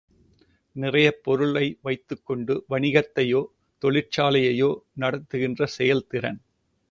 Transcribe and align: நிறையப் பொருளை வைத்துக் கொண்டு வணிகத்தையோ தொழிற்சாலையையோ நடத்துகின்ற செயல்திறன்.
நிறையப் 0.75 1.19
பொருளை 1.23 1.77
வைத்துக் 1.81 2.25
கொண்டு 2.25 2.65
வணிகத்தையோ 2.69 3.41
தொழிற்சாலையையோ 3.81 4.71
நடத்துகின்ற 4.93 5.65
செயல்திறன். 5.77 6.41